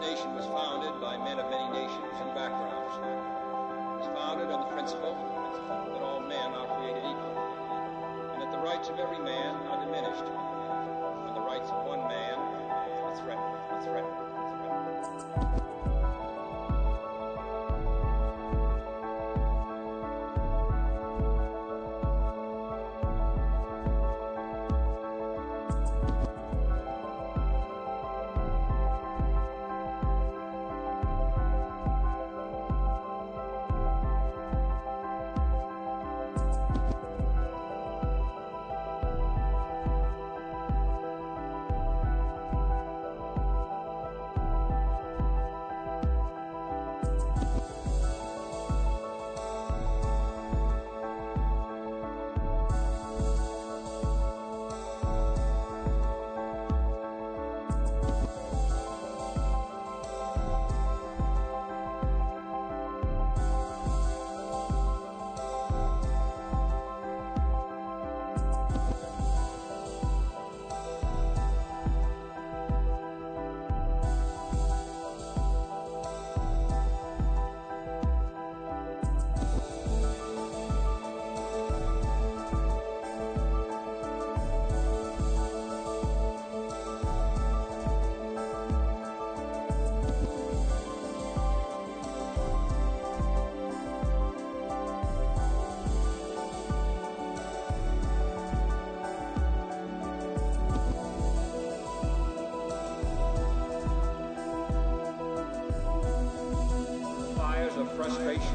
[0.00, 2.94] nation was founded by men of many nations and backgrounds.
[3.02, 5.14] It was founded on the principle
[5.92, 7.34] that all men are created equal,
[8.32, 12.38] and that the rights of every man are diminished, and the rights of one man
[12.38, 15.67] are threatened, are threatened, are threatened.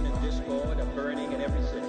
[0.05, 1.82] And discord are burning in every city.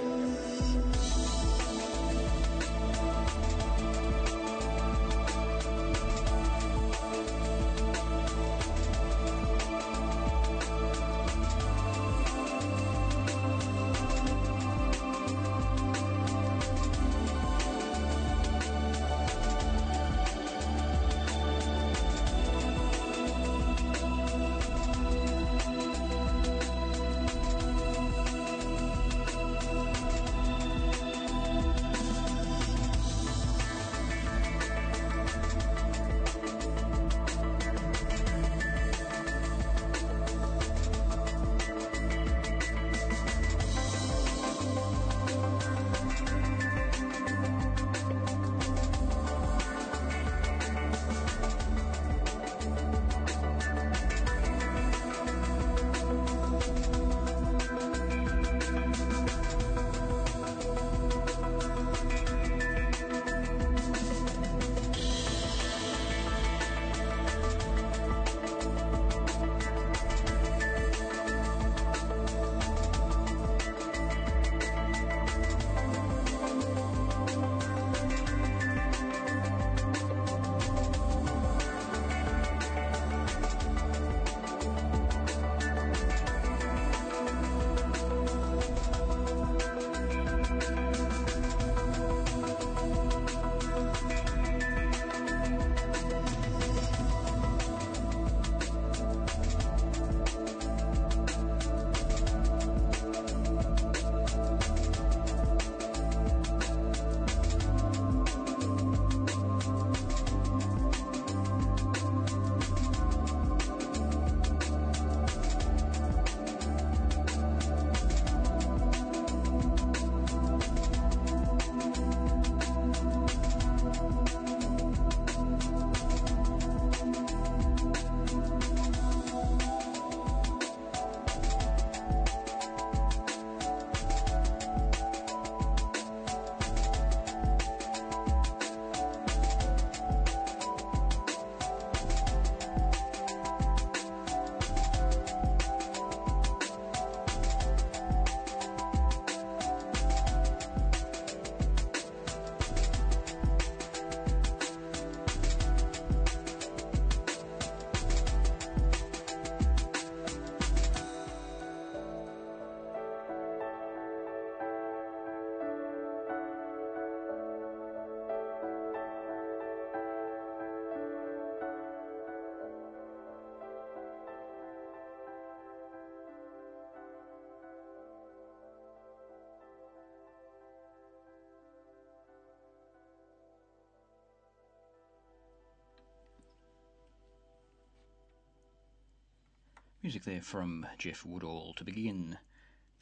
[190.05, 192.37] Music there from Jeff Woodall to begin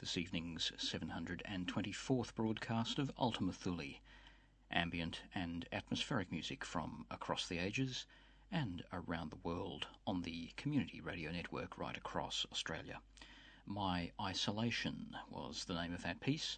[0.00, 3.96] this evening's 724th broadcast of Ultima Thule,
[4.70, 8.06] ambient and atmospheric music from across the ages
[8.50, 13.02] and around the world on the community radio network right across Australia.
[13.66, 16.56] My Isolation was the name of that piece,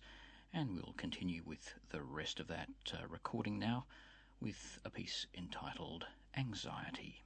[0.53, 3.85] and we'll continue with the rest of that uh, recording now
[4.39, 7.26] with a piece entitled Anxiety.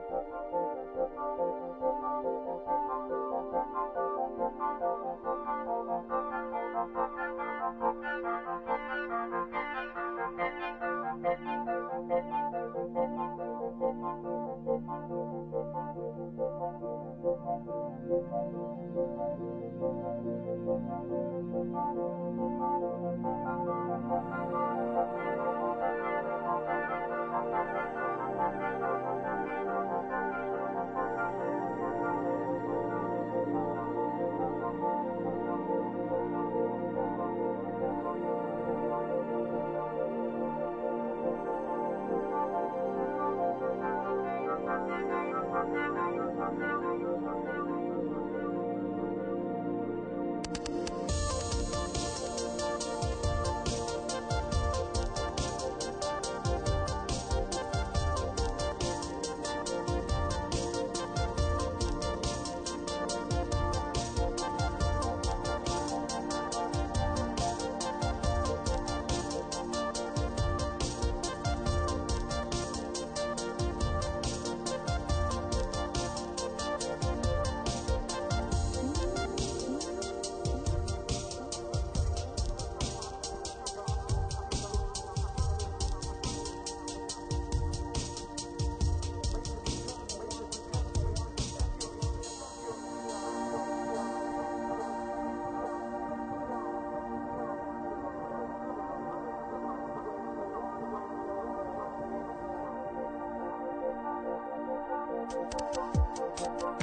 [106.41, 106.82] 我。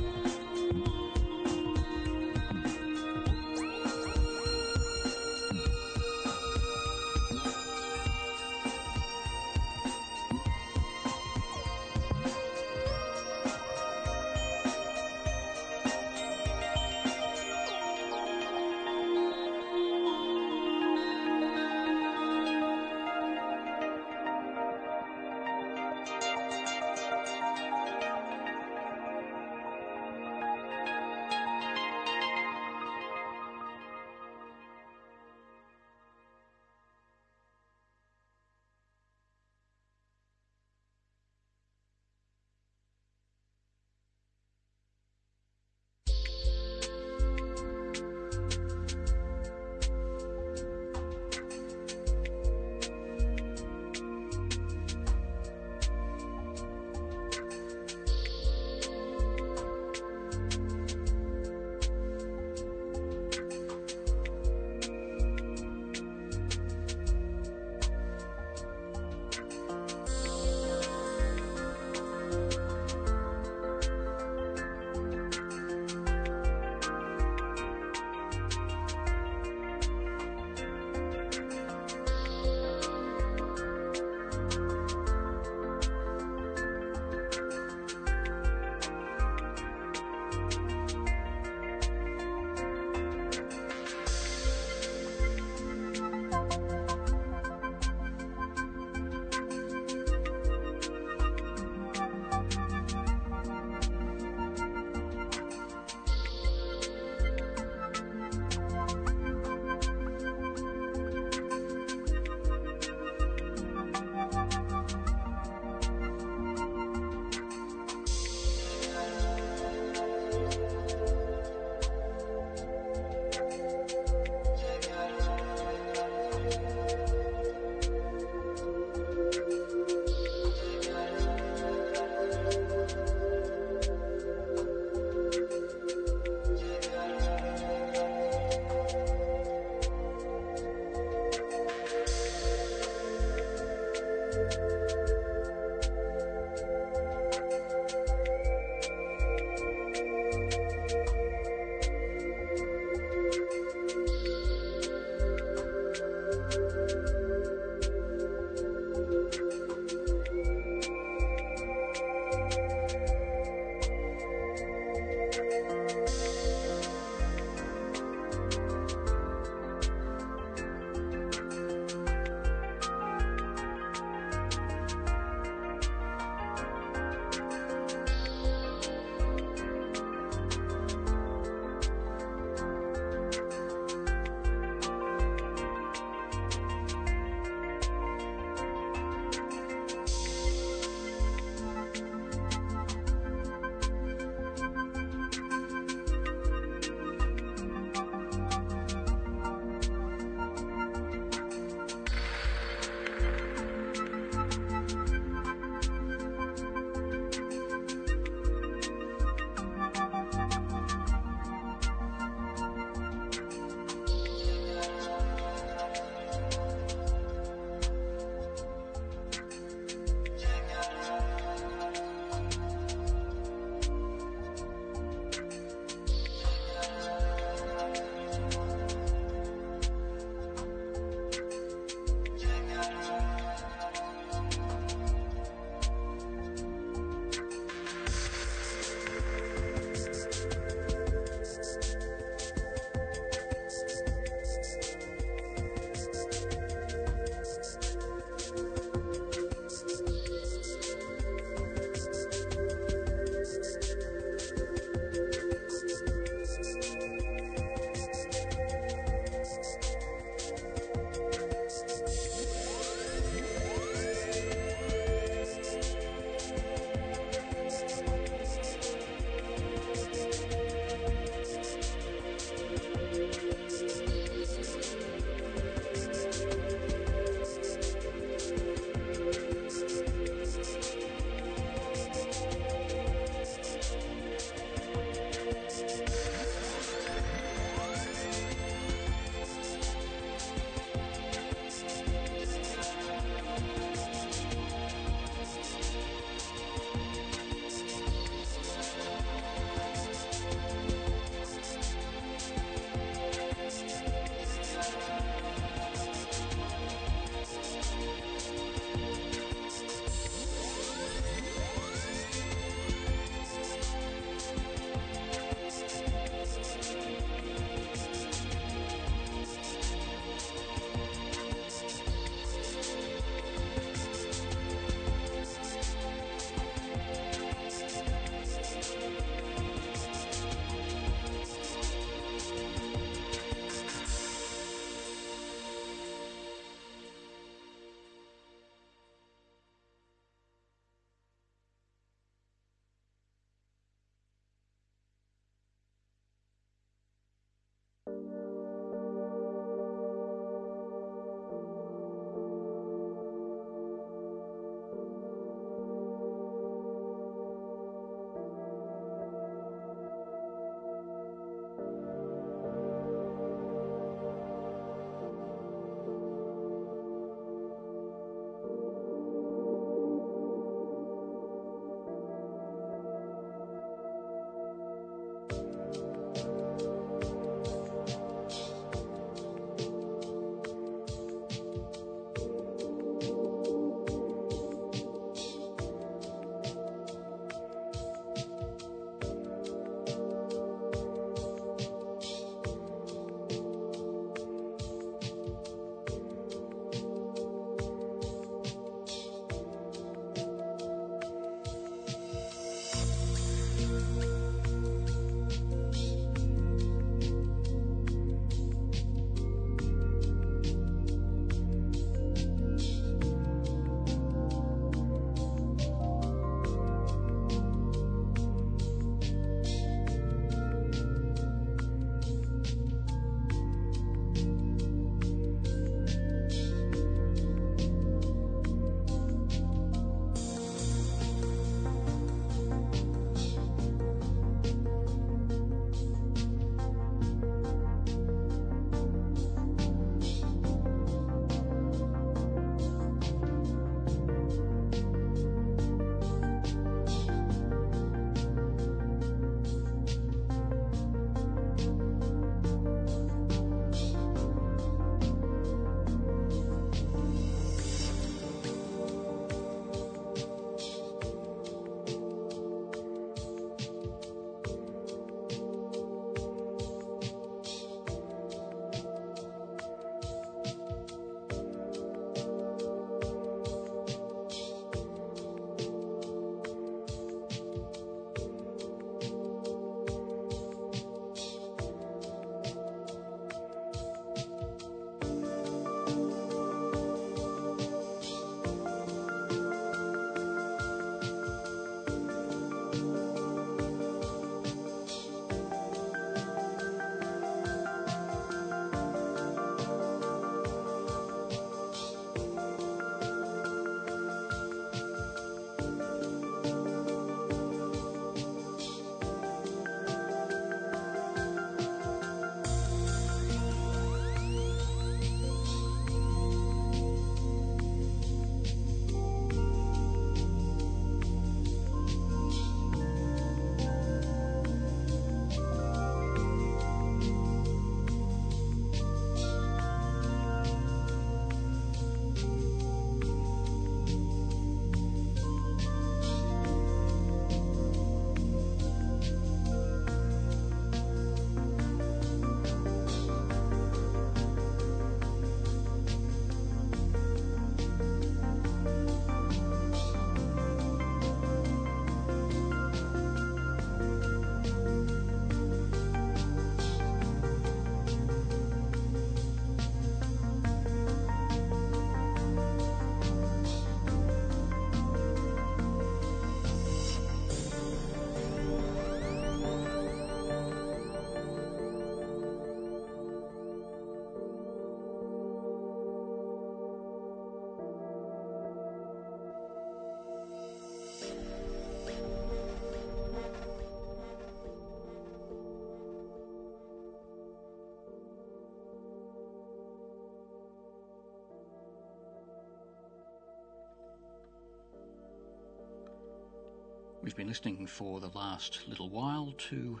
[597.22, 600.00] We've been listening for the last little while to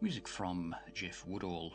[0.00, 1.74] music from Jeff Woodall.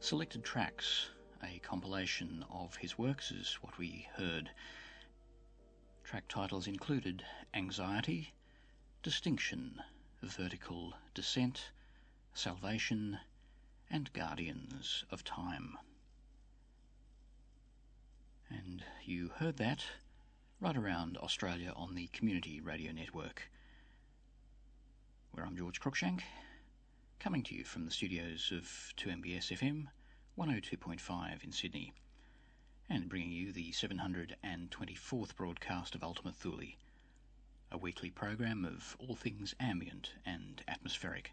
[0.00, 1.10] Selected tracks,
[1.44, 4.48] a compilation of his works, is what we heard.
[6.02, 8.32] Track titles included Anxiety,
[9.02, 9.82] Distinction,
[10.22, 11.72] Vertical Descent,
[12.32, 13.18] Salvation,
[13.90, 15.76] and Guardians of Time.
[18.48, 19.84] And you heard that
[20.58, 23.50] right around Australia on the Community Radio Network
[25.36, 26.22] where I'm George Cruikshank,
[27.20, 29.88] coming to you from the studios of 2MBS FM
[30.38, 31.92] 102.5 in Sydney,
[32.88, 36.72] and bringing you the 724th broadcast of Ultima Thule,
[37.70, 41.32] a weekly program of all things ambient and atmospheric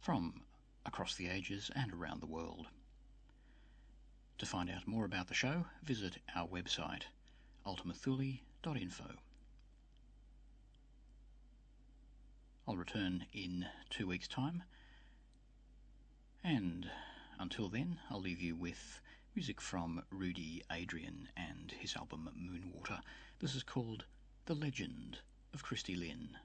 [0.00, 0.40] from
[0.86, 2.68] across the ages and around the world.
[4.38, 7.02] To find out more about the show, visit our website,
[7.66, 9.16] ultimathule.info.
[12.66, 14.62] I'll return in two weeks' time,
[16.42, 16.90] and
[17.38, 19.02] until then, I'll leave you with
[19.34, 23.00] music from Rudy Adrian and his album Moonwater.
[23.40, 24.06] This is called
[24.46, 25.18] The Legend
[25.52, 26.38] of Christy Lynn.